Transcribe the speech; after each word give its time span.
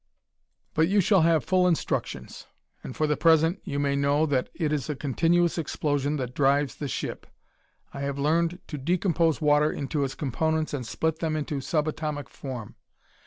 "But 0.73 0.87
you 0.87 0.99
shall 0.99 1.21
have 1.21 1.43
full 1.45 1.67
instructions. 1.67 2.47
And, 2.83 2.95
for 2.95 3.05
the 3.05 3.15
present, 3.15 3.61
you 3.63 3.77
may 3.77 3.95
know 3.95 4.25
that 4.25 4.49
it 4.55 4.73
is 4.73 4.89
a 4.89 4.95
continuous 4.95 5.59
explosion 5.59 6.15
that 6.17 6.33
drives 6.33 6.73
the 6.77 6.87
ship. 6.87 7.27
I 7.93 7.99
have 8.01 8.17
learned 8.17 8.61
to 8.65 8.79
decompose 8.79 9.41
water 9.41 9.71
into 9.71 10.03
its 10.03 10.15
components 10.15 10.73
and 10.73 10.87
split 10.87 11.19
them 11.19 11.35
into 11.35 11.57
subatomic 11.61 12.29
form. 12.29 12.77